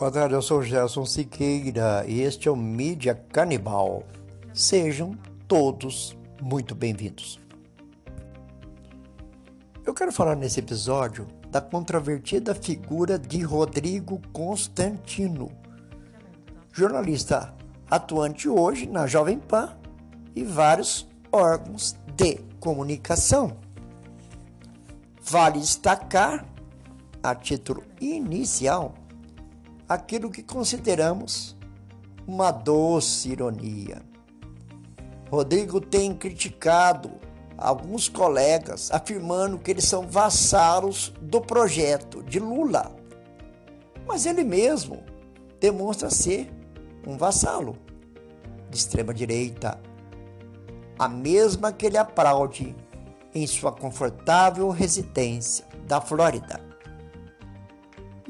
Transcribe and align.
Boa 0.00 0.10
tarde, 0.10 0.32
eu 0.32 0.40
sou 0.40 0.62
Gerson 0.62 1.04
Siqueira 1.04 2.06
e 2.08 2.22
este 2.22 2.48
é 2.48 2.50
o 2.50 2.56
Mídia 2.56 3.14
Canibal. 3.14 4.02
Sejam 4.50 5.14
todos 5.46 6.16
muito 6.40 6.74
bem-vindos. 6.74 7.38
Eu 9.84 9.92
quero 9.92 10.10
falar 10.10 10.36
nesse 10.36 10.58
episódio 10.58 11.26
da 11.50 11.60
controvertida 11.60 12.54
figura 12.54 13.18
de 13.18 13.42
Rodrigo 13.42 14.22
Constantino, 14.32 15.52
jornalista 16.72 17.54
atuante 17.90 18.48
hoje 18.48 18.86
na 18.86 19.06
Jovem 19.06 19.38
Pan 19.38 19.76
e 20.34 20.42
vários 20.42 21.06
órgãos 21.30 21.94
de 22.16 22.36
comunicação. 22.58 23.54
Vale 25.22 25.58
destacar, 25.58 26.46
a 27.22 27.34
título 27.34 27.84
inicial, 28.00 28.94
aquilo 29.90 30.30
que 30.30 30.40
consideramos 30.40 31.56
uma 32.24 32.52
doce 32.52 33.30
ironia. 33.30 34.00
Rodrigo 35.28 35.80
tem 35.80 36.14
criticado 36.14 37.10
alguns 37.58 38.08
colegas 38.08 38.92
afirmando 38.92 39.58
que 39.58 39.68
eles 39.68 39.82
são 39.84 40.06
vassalos 40.06 41.12
do 41.20 41.40
projeto 41.40 42.22
de 42.22 42.38
Lula. 42.38 42.94
Mas 44.06 44.26
ele 44.26 44.44
mesmo 44.44 45.02
demonstra 45.58 46.08
ser 46.08 46.48
um 47.04 47.16
vassalo 47.16 47.76
de 48.70 48.76
extrema 48.76 49.12
direita, 49.12 49.76
a 50.96 51.08
mesma 51.08 51.72
que 51.72 51.86
ele 51.86 51.98
aplaude 51.98 52.76
em 53.34 53.44
sua 53.44 53.72
confortável 53.72 54.70
residência 54.70 55.64
da 55.84 56.00
Flórida. 56.00 56.69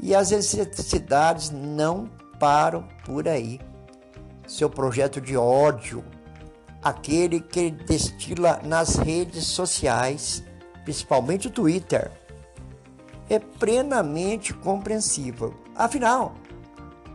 E 0.03 0.15
as 0.15 0.31
necessidades 0.31 1.51
não 1.51 2.09
param 2.39 2.89
por 3.05 3.29
aí. 3.29 3.61
Seu 4.47 4.69
projeto 4.71 5.20
de 5.20 5.37
ódio, 5.37 6.05
aquele 6.83 7.41
que 7.41 7.61
ele 7.61 7.70
destila 7.70 8.61
nas 8.65 8.97
redes 8.97 9.45
sociais, 9.45 10.42
principalmente 10.84 11.48
o 11.48 11.51
Twitter, 11.51 12.11
é 13.29 13.39
plenamente 13.39 14.53
compreensível. 14.55 15.55
Afinal, 15.77 16.35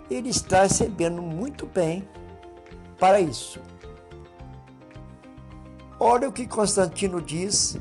ele 0.10 0.30
está 0.30 0.64
recebendo 0.64 1.22
muito 1.22 1.66
bem 1.66 2.08
para 3.00 3.20
isso. 3.20 3.60
Olha 6.00 6.30
o 6.30 6.32
que 6.32 6.46
Constantino 6.46 7.22
diz 7.22 7.78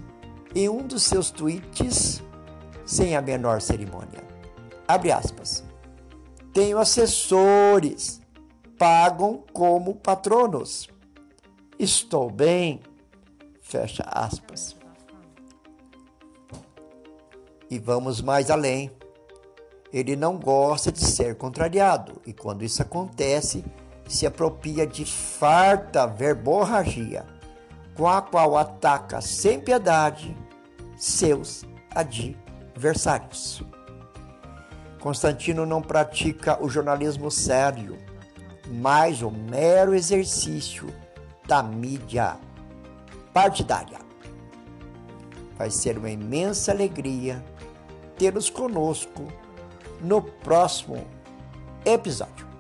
em 0.55 0.69
um 0.69 0.87
dos 0.87 1.03
seus 1.03 1.31
tweets, 1.31 2.23
sem 2.87 3.17
a 3.17 3.21
menor 3.21 3.61
cerimônia. 3.61 4.34
Abre 4.87 5.11
aspas. 5.11 5.65
Tenho 6.53 6.79
assessores, 6.79 8.21
pagam 8.79 9.43
como 9.53 9.95
patronos. 9.95 10.89
Estou 11.79 12.31
bem. 12.31 12.81
Fecha 13.61 14.05
aspas. 14.07 14.77
E 17.71 17.79
vamos 17.79 18.21
mais 18.21 18.51
além. 18.51 18.91
Ele 19.93 20.17
não 20.17 20.39
gosta 20.39 20.93
de 20.93 21.01
ser 21.01 21.37
contrariado 21.37 22.21
e 22.27 22.33
quando 22.33 22.65
isso 22.65 22.83
acontece, 22.83 23.65
se 24.07 24.27
apropria 24.27 24.87
de 24.87 25.05
farta 25.05 26.07
verborragia, 26.07 27.25
com 27.97 28.07
a 28.07 28.21
qual 28.21 28.57
ataca 28.57 29.21
sem 29.21 29.61
piedade 29.61 30.37
seus 30.97 31.65
adversários. 31.95 33.63
Constantino 35.05 35.67
não 35.67 35.83
pratica 35.83 36.57
o 36.65 36.67
jornalismo 36.67 37.31
sério, 37.31 37.99
mas 38.67 39.21
o 39.21 39.31
mero 39.31 39.95
exercício 39.95 40.89
da 41.47 41.63
mídia 41.63 42.39
partidária. 43.31 43.99
Vai 45.59 45.69
ser 45.71 45.99
uma 45.99 46.09
imensa 46.09 46.73
alegria 46.73 47.45
tê-los 48.17 48.49
conosco 48.49 49.31
no 50.01 50.23
próximo 50.23 51.07
episódio. 51.85 52.54